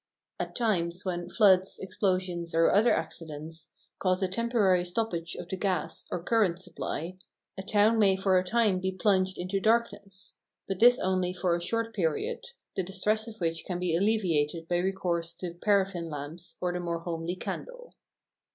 [0.39, 3.69] At times, when floods, explosions, or other accidents
[3.99, 7.19] cause a temporary stoppage of the gas or current supply,
[7.55, 10.33] a town may for a time be plunged into darkness;
[10.67, 12.43] but this only for a short period,
[12.75, 17.01] the distress of which can be alleviated by recourse to paraffin lamps, or the more
[17.01, 17.93] homely candle.